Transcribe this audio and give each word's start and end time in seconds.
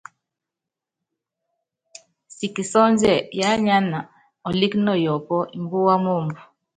Siki 2.35 2.63
sɔ́ndiɛ, 2.71 3.15
yiá 3.37 3.53
nyána 3.65 3.99
ɔlíki 4.47 4.77
nɔ 4.85 4.93
yɔpɔ́, 5.05 5.47
mbúwa 5.61 5.95
moombo. 6.03 6.41